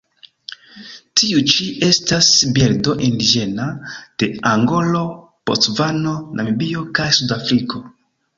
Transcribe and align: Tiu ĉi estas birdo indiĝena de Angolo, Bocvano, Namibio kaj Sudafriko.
Tiu 1.21 1.41
ĉi 1.51 1.67
estas 1.87 2.29
birdo 2.55 2.95
indiĝena 3.09 3.67
de 4.23 4.31
Angolo, 4.53 5.03
Bocvano, 5.51 6.17
Namibio 6.41 6.89
kaj 7.03 7.09
Sudafriko. 7.21 7.85